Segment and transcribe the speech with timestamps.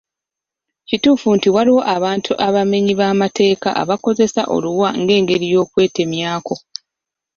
[0.87, 6.55] Kituufu nti waliwo abantu abamenyi b'amateeka abakozesa oluwa ng'engeri y'okwetemyako.